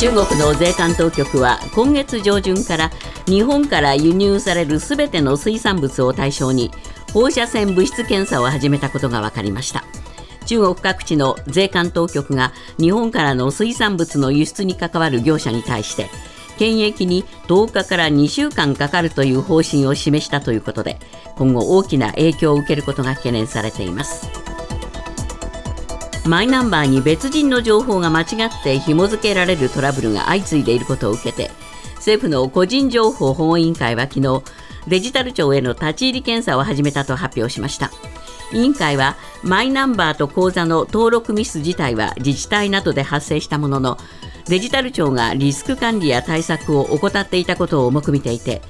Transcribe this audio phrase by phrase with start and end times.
[0.00, 2.90] 中国の税関当局は今月上旬から
[3.26, 6.70] 日本から輸入されるすべての水産物を対象に
[7.12, 9.84] 放射線物質検査を始めたことが分かりました。
[10.46, 16.08] 中国各地の税関当局が日本からの水産物の輸出に関わる業者に対して
[16.58, 20.98] 検疫に10日から2週間かかるという方針を示したということで
[21.36, 24.49] 今後大きな影響を受けることが懸念されています。
[26.26, 31.50] マイナンバーに別人の情報が間違って紐付けられるトラブルが相次いでいることを受けて
[31.96, 34.42] 政府の個人情報保護委員会は昨日
[34.86, 37.90] デジタル庁への立ち入り検査を始めたと発表しました。
[38.52, 43.98] 委員会はマイナンバーと口座の登録ミス自体は自治体などで発生したものの
[44.46, 48.60] デジタル庁がリスク管理や対策を怠っていたことを重く見ていて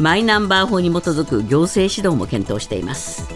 [0.00, 3.28] マイナンバー法に基づく行政指導も検討しています。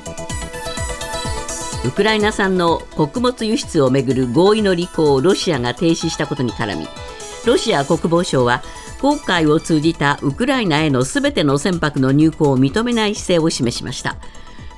[1.83, 6.87] ウクライナ産の穀物輸出をめぐる合意の履行をロシアが停止したことに絡み
[7.47, 8.63] ロシア国防省は
[9.01, 14.17] 航海を通じたウクライナへのすべての船舶の入港を認めない姿勢を示しました。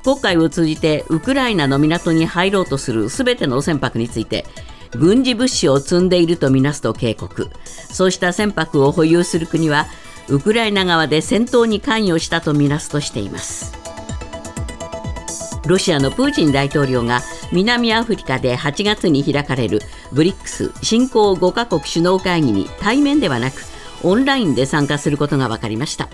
[0.05, 4.47] 航海を通じてウクライナの港に入ろうとするすべての船舶について
[4.93, 7.51] 軍事物資を積んでいるとみなすと警告。
[7.67, 9.87] そうした船舶を保有する国は
[10.29, 13.82] ウクライナ側で戦闘に関与したとみなすとしています。
[15.67, 17.21] ロシアのプーチン大統領が
[17.53, 19.81] 南アフリカで8月に開かれる
[20.13, 23.63] BRICS 新興5カ国首脳会議に対面ではなく
[24.03, 26.09] オンラインで参加することが分かりました。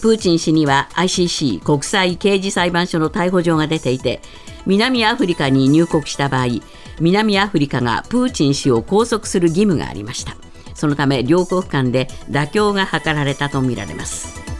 [0.00, 4.20] プーチン氏には ICC 国際刑事裁判所の逮捕状が出ていて
[4.66, 6.46] 南アフリカに入国した場合
[7.00, 10.36] 南アフリカがプーチン氏を拘束する義務がありました。
[10.74, 14.55] そのため両国間で妥協が図られたとみられます。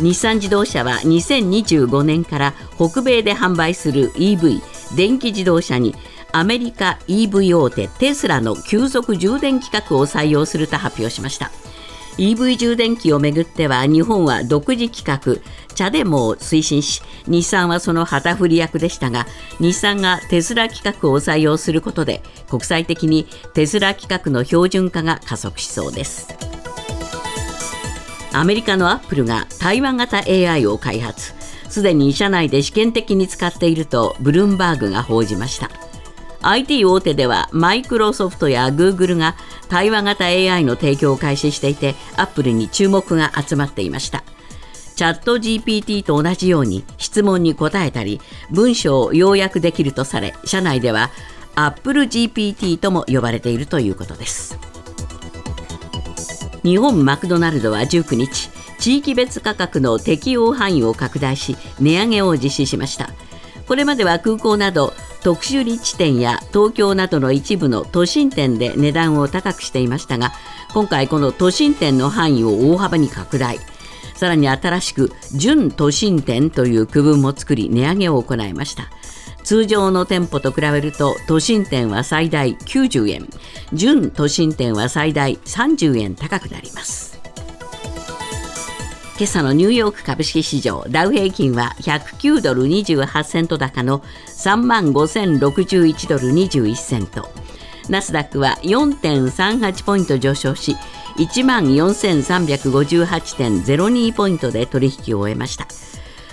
[0.00, 4.60] 日産自動車は2025年から北米で販売する EV
[4.96, 5.94] 電気自動車に
[6.32, 11.50] アメリカ EV 大手テスラの急速充電規格を採用すると発表しました。
[12.18, 15.40] EV 充電器をめぐっては日本は独自規格
[15.74, 19.26] 茶でも推進し日産はその旗振り役でしたが
[19.58, 22.20] 日産がテスラ規格を採用することで
[22.50, 26.59] 国際的にテスラ規格の標準化が加速しそうです。
[28.32, 31.34] アメリカのアップルが対話型 AI を開発。
[31.68, 35.70] すでに社内で試験的に使っているとブルームバーグが報じました。
[36.42, 39.36] IT 大手ではマイクロソフトやグーグルが
[39.68, 44.24] 対話型 AI の提供を開始していてアップルに注目が集まっていました。
[44.96, 48.20] チャット GPT と同じように質問に答えたり
[48.50, 51.10] 文章を要約できるとされ社内では
[51.54, 54.58] Apple GPT とも呼ばれているということです。
[56.62, 63.10] 日本マクドナルドは19日地域別価格の適用範囲を拡大し値上げを実施しました。
[63.66, 70.32] これまでは空港など特殊立地店や東京などの一部の都心店で値段を高くしていましたが
[70.72, 73.58] 今回この都心店の範囲を大幅に拡大。
[74.14, 78.90] さらに新しく準都心店という区分も作り値上げを行いました。
[79.44, 83.28] 通常の店舗と比べると都心店は最大90円。
[83.72, 87.18] 準都心店は最大30円高くなります。
[89.18, 97.28] 今朝のニューヨーク株式市場ダウ平均は109ドル28セント高の3万5061ドル21セント。
[97.90, 100.76] ナスダックは4.38ポイント上昇し
[101.16, 105.66] 1万4358.02ポイントで取引を終えました。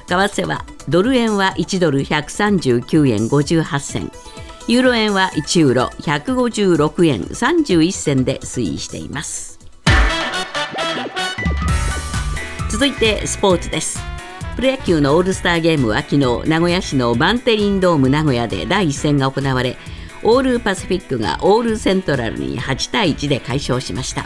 [0.07, 4.12] 為替はドル円は1ドル139円58銭。
[4.69, 9.59] ユーロ円は1ユーロ156円31銭で推移しています。
[12.69, 14.00] 続いてスポーツです。
[14.56, 19.78] プロ野球のオールスターゲームは昨日名古屋市のバンテリンドーム名古屋で第1戦が行われ
[20.23, 24.25] オールパシフィックがオールセントラルに8対1で快勝しました。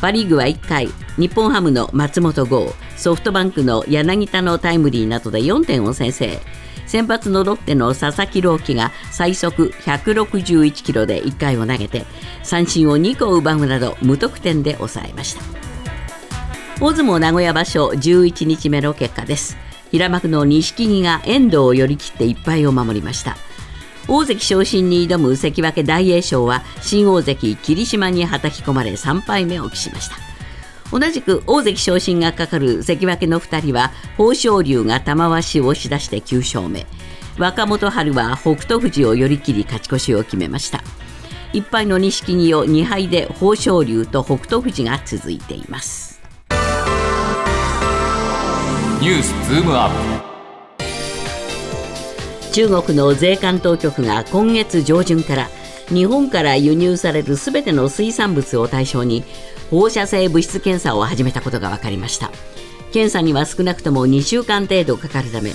[0.00, 2.74] パ・リーグは1回日本ハムの松本剛。
[2.96, 6.40] ソフトバンクの柳田のタイムリーなどで4点を先制。
[6.86, 12.04] 先発のロッテの佐々木朗希が最速161キロで1回を投げて
[12.44, 15.42] 三振を2個奪うなど無得点で抑えました。
[16.80, 19.56] 大相撲名古屋場所11日目の結果です。
[19.90, 23.36] 平幕の錦木が遠藤を寄り切って1敗を守りました。
[24.08, 30.16] 大関昇進に挑む関脇大栄翔は新大関霧島にはたき込まれ3敗目を喫しました。
[30.92, 36.86] 同じく大関昇進がかかる関脇の2人は豊昇龍が玉鷲を押し出して9勝目。
[37.38, 40.82] 若元春は北勝富士を寄り切り勝ち越しを決めました。
[41.52, 46.20] 1敗の錦木を2敗で豊昇龍と北勝富士が続いています。
[49.00, 50.26] ニュースズームアップ。
[52.52, 55.48] 中国の税関当局が今月上旬から
[55.88, 59.24] 日本から輸入されるすべての水産物を対象に
[59.70, 62.30] 放射性物質検査を始めたことが分かりました。
[62.92, 65.50] 検査には少なくとも2週間程度かかるため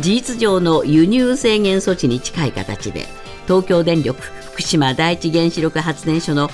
[0.00, 3.06] 事実上の輸入制限措置に近い形で
[3.46, 6.48] 東京電力福島第一原子力発電所の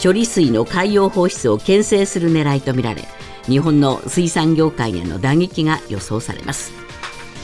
[0.00, 3.02] 処理水の海洋放出を牽制する狙いとみられ
[3.46, 6.70] 日本の水産業界への打撃が予想されます。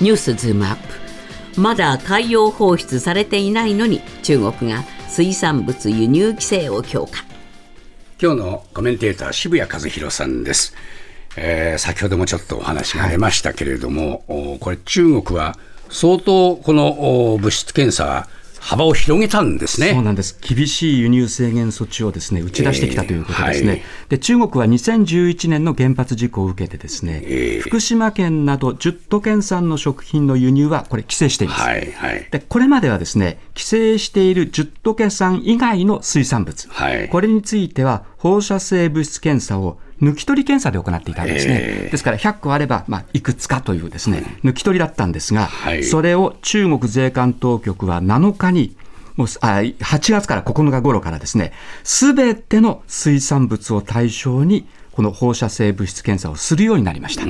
[0.01, 1.61] ニュースズームアップ。
[1.61, 7.25] まだ海洋放出されていないのに中国が水産物輸入規制を強化。
[8.21, 10.75] 今日のコメンテーター渋谷和弘さんです、
[11.37, 15.59] えー先ほどもちょっとお話が出ましたけれども、おこれ中国は
[15.91, 18.29] 相当このお物質検査
[18.65, 19.93] 幅を広げたんですね。
[19.93, 20.39] そうなんです。
[20.41, 23.83] 厳しい輸入制限措置をですね打ち出してきたということですね、えーはい。
[24.09, 27.61] で中国は2011年の原発事故を受けてですね、えー。
[27.61, 32.27] 福島県など10都県産の食品の輸入はこれ規制しています、はいはい。
[32.31, 37.11] でこれまではですね規制している10都県産以外の水産物、はい。
[37.11, 41.85] これについては放射性物質検査を抜き取り検査で行っていたんですね、え。
[41.89, 45.85] ーですから100個あれば、まあ、いくつかというですね抜き取りだったんですが、はい。
[45.85, 48.77] それを中国税関当局は7日に
[49.17, 51.53] もうあ8月から9日頃からですね、
[51.85, 57.25] すべての水産物を対象に、この放射性物質検査をするようになりました。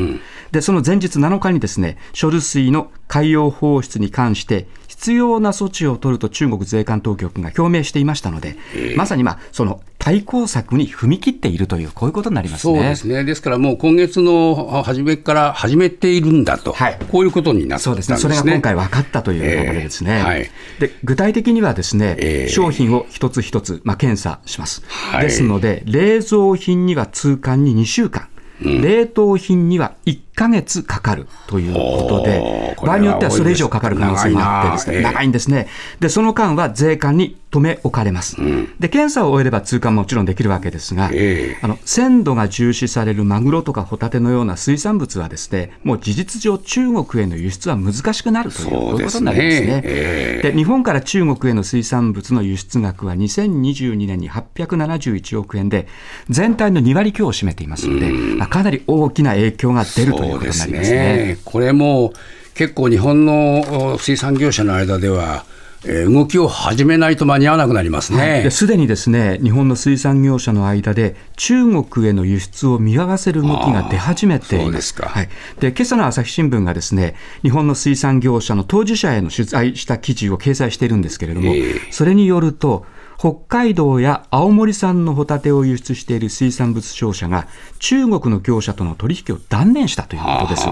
[0.53, 8.57] で、その前日7日にですね、処理水の海洋放出に関して、必要な措置を取ると中国税関当局が表明していましたので、
[8.97, 12.91] まさにまあ、その対抗策に踏み切っているという、こういうことになりますそうね。
[12.91, 13.25] ですね。
[13.25, 18.17] ですからもう今月の初めから始めているんだと、はいこういうことになったんですね。
[18.19, 18.37] そうですね。
[18.37, 20.19] それが今回分かったという流れですね。
[20.19, 24.83] えーはいで、具体的にはですね、えー商品を一つ一つ、まあ、検査します。
[24.87, 28.29] はいですので、冷蔵品には通関に2週間、
[28.61, 35.69] 冷凍品には1ヶ月かかるということで場合によってはそれ以上かかる可能性もあってですね、長いんですね。
[36.01, 38.37] で、その間は税関に留め置かれます。
[38.81, 41.59] で、検査を終えれば通関ももちろんできるわけですが、ええ。
[41.63, 48.71] あの鮮度が重視されるマグロとかホタテのような水産物はですね、もう事実上中国への輸出は難しくなるという
[49.05, 49.83] ことになりますね。
[49.85, 55.87] えで日本から中国への水産物の輸出額は2022年に871億円で
[56.29, 60.75] 全体の2割強を占めていますので、まあかなり大きな影響が出るということになりますね。
[60.75, 61.39] そうですね。
[61.45, 62.13] これも
[62.55, 65.45] 結構日本のお水産業者の間では、
[65.87, 68.43] えー動きを始めないと間に合わなくなりますね。
[68.43, 75.09] ですでにですね日本の水産業者の間で中国への輸出を見合わせる動きが出始めていまあーそうですすか。
[75.11, 75.29] はい、
[75.61, 81.75] で今朝の朝日新聞がですね日本の水産業者の当事者への取材した記事を掲載しているんですけれども、ええ。
[81.91, 82.87] それによると
[83.19, 87.47] 北海道や青森産のホタテを輸出している水産物商社が
[87.79, 90.67] 中国の業者との取引を断念したということです。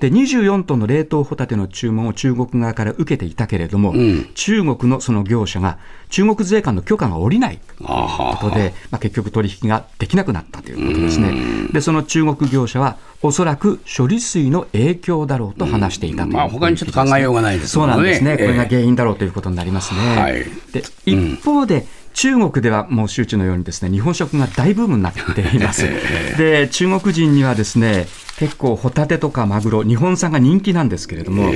[0.00, 3.94] で24トンの冷凍ホタテの注文を中国側から受けていたけれども、
[4.34, 5.78] 中国のその業者が
[6.10, 11.32] 中国税関の許可が下りないということで、まあ、結局取引ができなくなったということですね。
[11.72, 17.84] でその中国業者はおそらく処理水の影響だろうと話していたという、まあ他にちょっと考えようがないですね。
[17.84, 20.16] うんなんですね、これがええ原因だろうということになりますね。
[20.16, 20.44] はい。
[20.72, 21.86] で一方で、
[22.18, 25.84] 中国ではもう周知のようにですね日本食が大ブームになっています。
[26.36, 28.08] で中国人にはですね
[28.40, 31.52] 結構ホタテとかマグロ日本産が人気なんですけれども、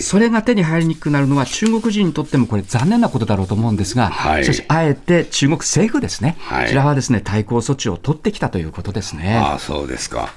[0.00, 9.36] それが手に入りにくくなるのは中国人にとってもこれ残念なことだろうと思うんですが、はいしかしあえて中国政府ですね、はいこちらはですね対抗措置を取ってきたということですね。
[9.36, 10.32] ああそうですか。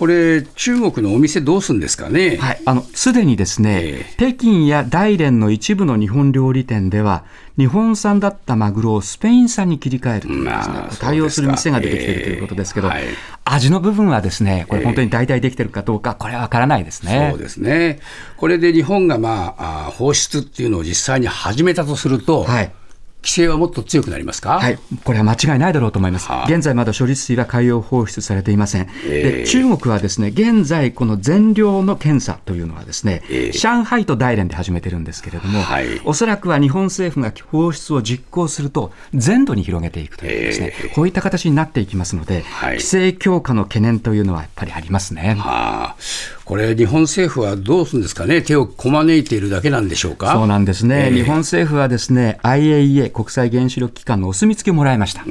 [0.00, 2.38] これ中国のお店どうするんですかね？
[2.38, 7.24] はい、あのすでにですね、え北京や大連の一部の日本料理店では、
[7.58, 13.04] 日本産だったマグロをスペイン産に切り替えるというですね、まあ対応する店が出てきているということですけど、ええはい
[13.44, 17.30] 味の部分はですね、これ本当に代替できてるかどうか、これはわからないですね。
[17.32, 17.98] そうですね。
[18.36, 22.72] これで日本がまああ放出っていうのを実際に始めたとすると、はい
[23.22, 24.58] 規制はもっと強くなりますか？
[24.58, 26.44] はい、これは間違いないだろうと思いますは。
[26.44, 28.88] あ現在まだ処理水は海洋放出されていません。
[29.06, 45.36] ええで中国はですね、現在この全量の検査というのはですね、ええ上海と大連で始めてるんですけれども、はいおそらくは日本政府が放出を実行すると全土に広げていくというですね、ええこういった形になっていきますので、はい規制強化の懸念というのはやっぱりありますね。
[45.38, 50.32] ああこれ、日本政府はどうするんですかね、手をこまねいているだけなんでしょうか？
[50.32, 51.14] そうなんですね、ええ。
[51.14, 55.22] 日本政府はですね IAEA・ 国際原子力機関のお墨付きをもらいました、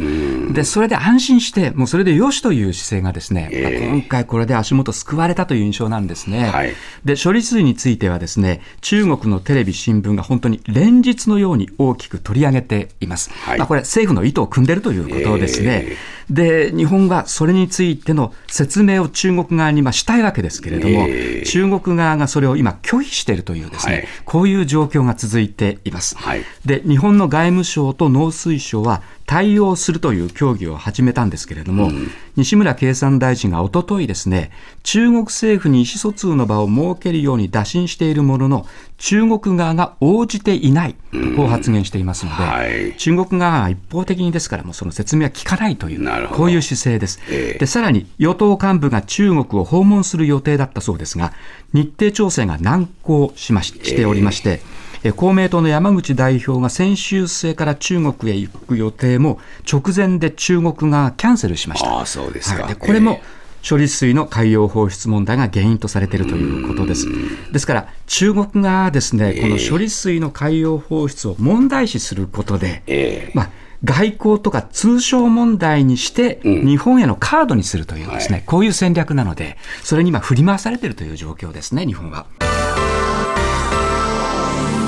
[0.54, 3.64] でそれで安心して、もうそれでよしという姿勢が、ですね、ええ。
[3.64, 6.74] まあ今回、これで足元救われたという印象なんですね、はい。
[7.04, 13.58] で処理水については、ですね中国のテレビ、新聞が本当に連日のように大きく取り上げています、はい。
[13.58, 15.86] まあ、これ、政府の意図を組んでいるということですね。
[15.86, 15.98] え
[16.30, 21.09] で日本はそれについての説明を中国側にまあしたいわけですけれども、えー
[21.46, 24.08] 中国側がそれを今拒否しているというですね、はい。
[24.26, 26.18] こういう状況が続いています。
[26.18, 26.44] はい。
[26.66, 31.92] で日本の外務省と農水省は対応するという協議を始めたんですけれども、
[32.36, 34.50] 西村経産大臣がおとといですね
[34.82, 38.66] 中国政府に意思疎通の場を設けるように打診しているものの
[38.98, 42.98] 中国側が応じていないとこう発言していますので、はい。
[42.98, 47.60] 中国側は一方的にですからもうその説明は聞かないというこういう姿勢です、ええ。
[47.60, 51.34] でさらに与党幹部が中国を訪問する予定だったそうですが
[51.74, 54.79] 日程調整が難航しまししておりまして、え
[55.16, 59.40] 公明党の山口代表が先週末から中国へ行く予定も
[59.72, 61.90] 直前で中国側がキャンセルしました。
[61.92, 63.20] ああそうですか、はい、でこれも
[63.68, 67.08] 処理水の海洋放出問題が原因とされているということです。
[67.52, 73.50] ですから、中国側はですね、この処理水の海洋放出を問題視することで、ええまあ、
[73.84, 78.44] 外交とか通商問題にして、日本へのカードにするというですね、はい。
[78.46, 82.26] こういう戦略なので、それに今振り回されているという状況ですね、日本は。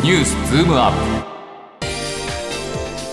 [0.03, 0.93] ニュースズームアッ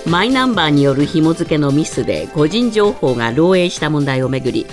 [0.07, 0.11] プ。
[0.11, 4.65] マイナンバーによる紐付けのミスで個人情報が漏洩した問題をめぐり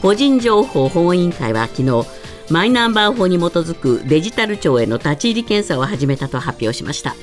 [0.00, 2.06] 個人情報保護委員会は昨日
[2.50, 7.16] マイナンバー法に基づくデジタル庁への立ち入り検査を始めたと発表しました。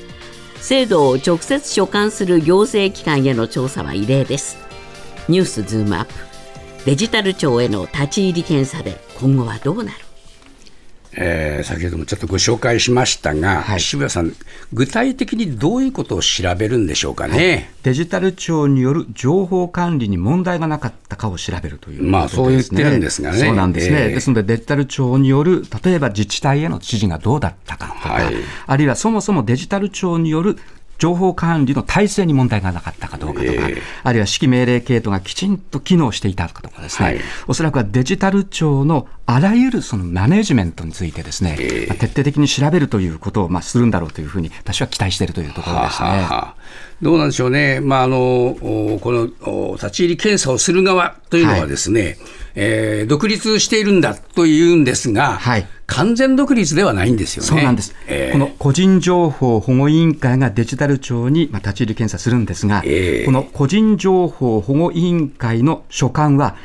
[0.60, 4.58] 制度を直接所管する行政機関への調査は異例です。
[5.26, 6.12] ニュースズームアップ。
[6.84, 10.03] デジタル庁への立ち入り検査で今後はどうなる？
[11.16, 13.80] えー先ほどもちょっとご紹介しましたが、はい。
[13.80, 14.34] 渋谷さん、
[14.72, 17.70] 具体的にどういうことを調べるんでしょうかね？
[17.82, 23.38] デジタル庁による情報管理に問題がなかったかを調べるというね、まあそう言ってるんですがね。
[23.38, 24.14] そうなんですね、ええ。
[24.14, 28.34] ですので、デジタル庁による、例えば自治体への指示がどうだったかとか、はい。
[28.66, 30.58] あるいはそもそもデジタル庁による
[30.98, 33.82] 情報管理の体制に問題がなかったかどうかとか、ええ。
[34.02, 37.20] あるいは指揮命令系統がきちんと機能していたかとかですね、はい。
[37.48, 41.86] おそらくはデジタル庁のあらゆるそのマネジメントについてですね、ええ。
[41.88, 46.08] まあ徹底的に調べるということをまあするんだろうというふうに私は期待しているというところですね。
[46.08, 46.54] はあはあ
[47.02, 52.16] どうなんでしょうね、まあ、あのおこのお立ち入り検査をする側というのはですね、
[52.54, 55.66] えー独立しているんだというんですが、はい。
[55.86, 57.48] 完全独立ではないんですよね。
[57.48, 58.32] そうなんです、えー。
[58.32, 66.56] この個人情報保護委員会がデジタル庁にまあ立ち入り検査するんですが、ええこの個人情報保護委員会の所管は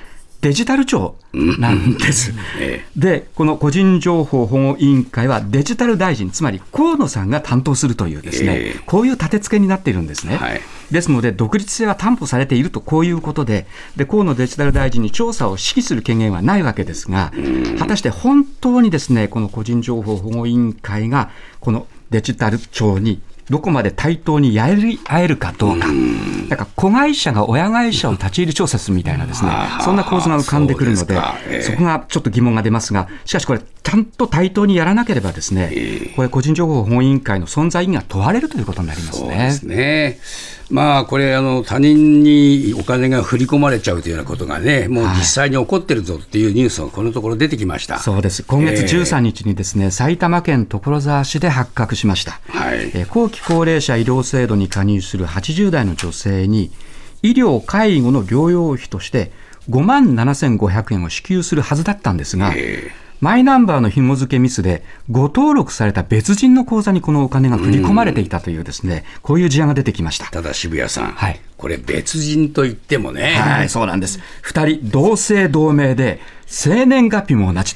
[0.41, 2.33] デジタル庁なんです。
[2.59, 8.79] えで、この個人情報保護委員会はデジタル大臣、つまり河野さんが担当するというですね、ええ。
[8.85, 10.37] こういう立て付けになっているんですね。
[10.37, 10.61] はい。
[10.91, 13.67] ですので、独立性は担保されているとこういうことで、
[13.97, 17.33] で河野デジタル大臣に調査を指揮する権限はないわけですが、
[17.77, 29.51] 果たして本当にですね、この個人情報保護委員会が、このデジタル庁にどこまで対等にやり合えるかどうか、なんか子会社が親会社を立ち入り調査するみたいなですね
[29.81, 31.15] そんな構図が浮かんでくるので、
[31.61, 39.27] そこがちょっと疑問が出ますが、しかしこれ、ちゃんと対等にやらなければですね、これ、個人情報保護委員会の存在意義が問われるということになりますね。
[39.27, 39.63] そうです。
[39.63, 40.19] ね。
[40.69, 47.97] まあ、これあの、他人にお金が振り込まれちゃうというようなことがね、もう実際に起こってるぞっていうニュースがこのところ出てきました。
[47.97, 48.43] そうです。
[48.43, 52.39] 今月ええ13日にですね、埼玉県所沢市で発覚しました。
[52.47, 56.71] はいえー後期高齢者医療制度に加入する80代の女性に、
[57.23, 59.31] 医療・介護の療養費として
[59.69, 70.25] 5万7500円を支給するはずだったんですが、えマイナンバーの紐付けミスで、ご登録された別人の口座にこのお金が振り込まれていたというですね、こういう事案が出てきました。
[70.27, 74.21] ただ渋谷さん、はいこれ別人といってもね、はい、そうなんです。
[74.41, 76.21] 二人同姓同名で、
[76.51, 77.75] 生年月日も同じ。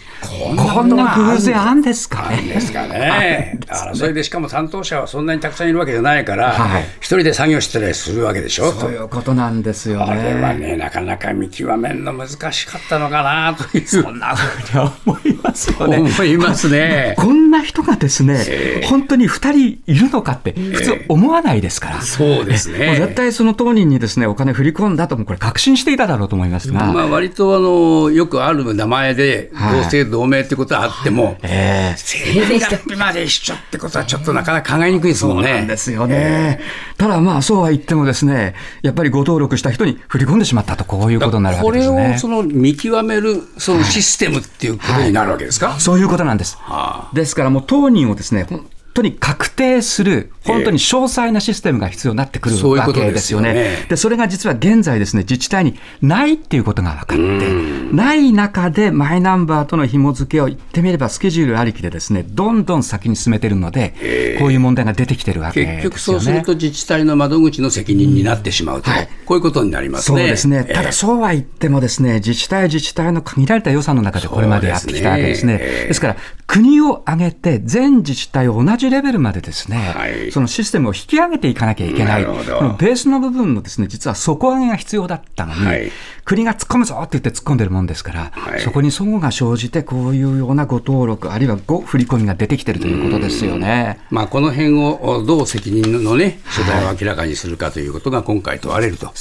[0.57, 2.41] こんな偶然あんですかね。
[2.41, 3.59] ですかね。
[3.93, 8.71] それでしかも担当者はそんなにたくさんいるわけじゃないから、はい一人で作業してたりするわけでしょ？
[8.71, 10.69] そういうことなんですよあれはね。
[10.69, 13.87] ね、なかなか見極めるの難しかったのかなという。
[13.87, 15.97] そんなふうに思いますよね。
[15.97, 17.13] 思いますね。
[17.17, 22.01] こんな人がですね、本当に二人いるのかって、普通思わないですから。
[22.01, 26.91] そうですね絶対その当人にですね、お金振り込んだとも、これ確信していただろうと思いますが。
[26.91, 35.47] まあ割とあのよくある名前ではい同姓同名ってことはあっても、ええ生年月日まで一緒ってことはちょっとなかなか考えにくいですもんね。
[35.47, 36.59] そうなんですよね。
[36.97, 42.17] ただまあそうは言ってもですね、やっぱりご登録した人に振り込んでしまったと、こういうことになるわこれけですねを。
[42.17, 46.57] その見極めるそのシステムっていうことになるわけですか、そういうことなんです。
[46.59, 53.53] はですからもう当人をですね、本当に確定する、本当に詳細なシステムが必要になってくるわことですよけですよね。
[53.53, 65.81] ねで、それが実は現在ですね、自治体にないっていうことが分かって、ない中でマイナンバーとの紐付けを言ってみればスケジュールありきでですねどんどん先に進めてるので、こういう問題が出てきてるわけですよね。
[65.81, 70.17] 結局そうすると自治体の窓口の責任になってしまうと、はい、こういうことになりますね。
[70.19, 70.65] そうですね。
[70.65, 75.23] ただそうは言ってもですね、自治体自治体の限られた予算の中でこれまでやってきたわけ。
[75.23, 76.17] ですねですから
[76.53, 82.25] 国を挙げて全自治体を同じレベルまでですね、はい、そのシステムを引き上げていかなきゃいけない。
[82.25, 85.91] このベースの部分のですね、実は底上げが必要だったのに、はい、
[86.25, 93.99] 国が突っ込むぞって言って突っ込んでるもんですから、はい、そこに齟齬が生じて、こういうようなご登録、あるいはご振り込みが出てきてるということですよね。
[94.11, 99.11] まあ、この辺をどう責任のね、所在を明らかにするかということが今回問われると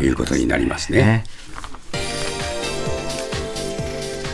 [0.00, 1.24] いうことになりますね。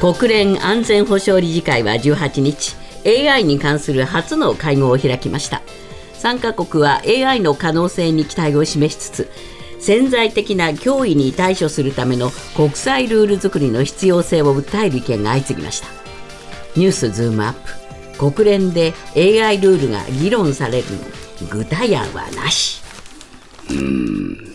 [0.00, 5.62] 国連安全保障理事会は18日 AI に関する初の会合を開きました。
[6.20, 9.30] 3カ国は AI の可能性に期待を示しつつ
[9.78, 15.88] 潜在的な脅威に対処するための国際ルール作りの必要性を訴える意見が相次ぎました。
[16.76, 17.52] ニュースズームアッ
[18.16, 18.32] プ。
[18.32, 20.84] 国連で AI ルールが議論される
[21.50, 22.82] 具体案はなし。
[23.68, 24.54] うーん。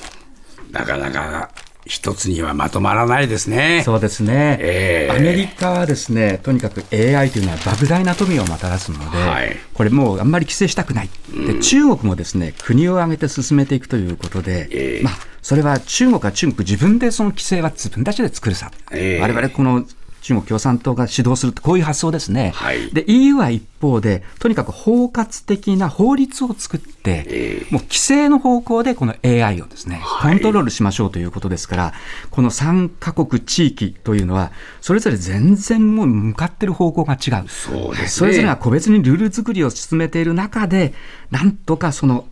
[0.72, 1.52] なかなか
[1.86, 3.82] 一つにはまとまらないですね。
[3.86, 11.10] そうですね、えー、アメリカはですねとにかく AI というのは莫大な富をもたらすので、はい、これもうあんまり規制したくない、
[11.48, 19.86] で中国もですね国を挙げて進めていくということで、えー、まあ、それは中国は中国自分でその規制は自分たちで作るさ、えー、我々この
[20.22, 31.94] 中国共産党が指導するこういう発想ですね、はい、で EU は一方で、とにかく包括的な法律を作って、えー、もう規制の方向でこの AI をですね、コントロールしましょうということですから、
[32.30, 37.48] この3カ国地域というのは、それぞれ全然もう向かってる方向が違う。
[37.48, 40.94] そうです、ね、それぞれが個別にルール作りを進めている中で、
[41.32, 42.26] なんとかその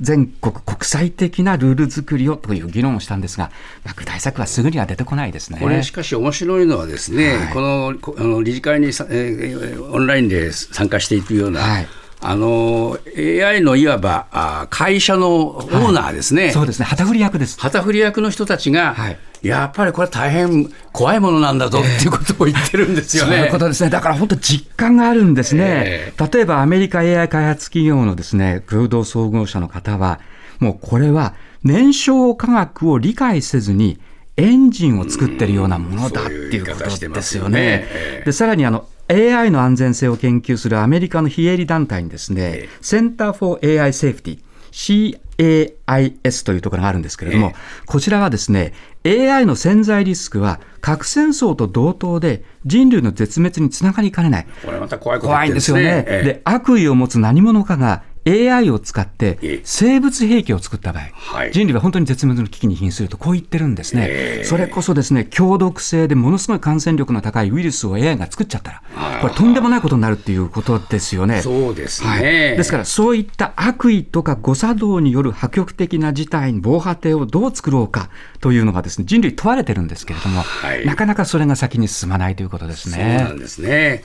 [0.00, 3.50] 全国国際的なルール作りをという議論をしたんですが、
[3.96, 5.58] 具体策はすぐには出てこないですね。
[5.60, 11.86] これ、しかし面白いのはですね、はい、このあの理事会に、えー、オンラインで参加していくような、はい。
[12.18, 17.60] あの AI のいわばあ会社のオーナーですね、はい、そうですね、旗振り役です。
[17.60, 23.30] 旗振り役の人たちが、はい、やっぱりこれ、大変怖いものなんだぞ、っていうことを言ってるんですよね。
[23.36, 30.20] そういうことですね、だから本当、実感があるんですね、えー、例えばアメリカ AI 開発企業のですね共同総合者の方は、
[30.58, 33.98] もうこれは燃焼科学を理解せずに、
[34.36, 37.86] エンジンを作ってるようなものだっていうことですよね。
[38.24, 44.38] でさらにあの AI の安全性を研究するアメリカの非営利団体にですね、センター・フォー・ AI セーフティ
[44.76, 47.54] CAIS というところがあるんですけれども、
[47.86, 48.74] こちらはですね、
[49.06, 54.46] AI の潜在リスクは核戦争と同等で人類の絶滅につながりかねない。
[54.64, 56.02] これまた怖いこと、ね、怖いんですよね。
[56.02, 68.82] で、悪意を持つ何者かが AI を使って生物兵器を作った場合、はい、人類は本当に絶滅の危機に瀕するとこう言ってるんですね、それこそですね強毒性でものすごい感染力の高いウイルスを AI が作っちゃったら、
[69.20, 71.42] これ、とんでもないことになるっていうことですよね。
[71.42, 78.10] そうですね、はい、ですから、そういった悪意とか誤作動による破局的な事態に防波堤をどう作ろうか
[78.40, 83.18] というのがですね人類問われてるんですけれども、はい、なかなかそれが先に進まないということですね。
[83.20, 84.02] そうなんですね。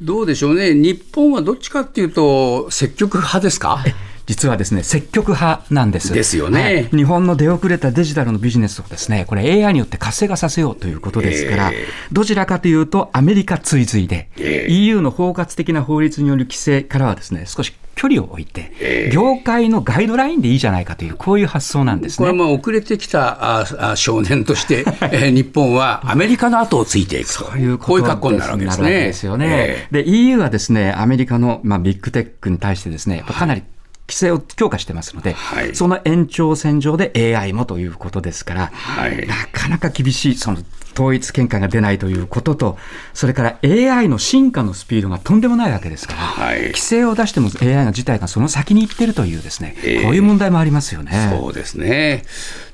[0.00, 3.84] どうでしょうね、日本はどっちかっていうと、積極派ですか？
[4.26, 6.12] 実はですね積極派なんです。
[6.12, 22.28] ですよね、はい、日本の出遅れたデジタルのビジネスをですねこれ AI によって活性化させようということですから、えー、どちらかというとアメリカ追随で、えー、EU の包括的な法律による規制からはですね少し距離を置いて、えー、業界のガイドラインでいいじゃないかという、こういう発想なんですね。
[22.28, 28.90] これはまあ遅れてきたああ少年として、 えー、日本はアメリカの後をついていくと、いうこういう格好になるわけですね。
[28.90, 29.46] ですよね。
[29.48, 33.62] えー、で、EU はですね、アメリカの、まあ、ビッグテックに対してですね、かなり
[34.06, 40.58] 規制を強化してますので、はい、その延長線上で AI もということですから、はい、なかなか厳しい、その
[40.96, 42.78] 統一見解が出ないということと、
[43.12, 51.36] それから AI の進化のスピードがとんでもないわけですから、はい、規制を出しても AI の自体がその先に行ってるというですね、えー、こういう問題もありますよね。
[51.38, 52.24] そうですね。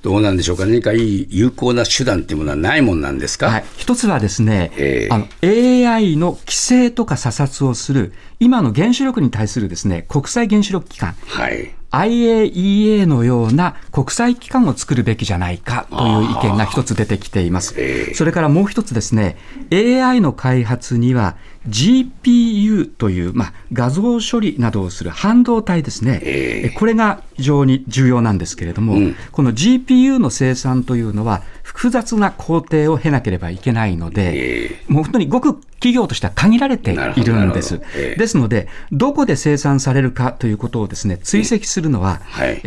[0.02, 17.74] どうなんでしょうか、何かいい有効な手段っていうものはないもんなんですか、はい、一つはですね、えー、あの AI の規制とか査察をする、今の原子力に対するですね国際原子力機関、はい、IAEA のような国際機関を作るべきじゃないかという意見が一つ出てきています。
[18.14, 19.36] それからもう一つですね、
[19.70, 21.36] AI の開発には
[21.68, 31.42] GPU という、まあ、画像処理などをする半導体ですね、これが非常に重要なんですけれども、うん、この GPU の生産というのは
[31.74, 37.80] 複雑な工程を経なければいけないので、えもう本当にごく企業としては限られているんです。
[38.16, 42.20] ですので、どこで生産されるかということをですね、追跡するのは、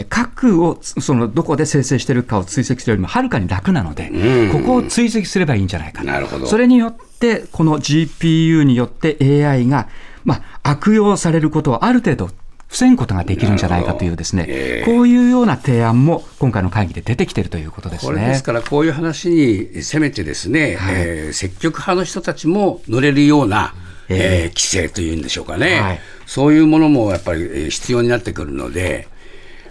[0.10, 4.52] 核を、その、どこで生成しているかを追跡するよりもはるかに楽なので、うん。
[4.52, 6.04] ここを追跡すればいいんじゃないか。
[6.04, 6.46] なるほど。
[6.46, 9.88] それによって、この GPU によって AI が、
[10.26, 12.32] まあ、悪用されることをある程度、
[12.68, 14.86] 防ぐことができるんじゃないかというですね、ええ。
[14.86, 18.28] こういうような提案も今回の会議で出てきているということですね。
[18.28, 20.96] ですから、こういう話にせめてですね、はい。
[20.98, 23.74] えー積極派の人たちも乗れるような、
[24.10, 24.18] ええ。
[24.18, 26.00] えー規制というんでしょうかね、はい。
[26.26, 29.08] そういうものもやっぱりえー必要になってくるので、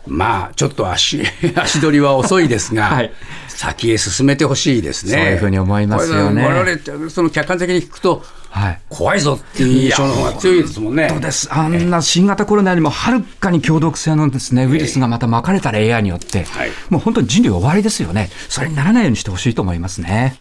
[0.06, 1.22] まあ、ちょっと足
[1.56, 3.12] 足取りは遅いですが、はい。
[3.48, 5.12] 先へ進めてほしいですね。
[5.12, 6.46] そういうふうに思いますよね。
[7.08, 8.80] その客観的に聞くと、はい。
[8.88, 11.08] 怖いぞっていう印象の方が強いですもんね。
[11.08, 11.52] そうです。
[11.52, 18.30] あんな新型コロナよりもはるかに強毒性のですね、ウイルスがまた巻かれたら AI によって、はいもう本当に人類終わりですよね。
[18.48, 20.38] それにならないようにしてほしいと思いますね。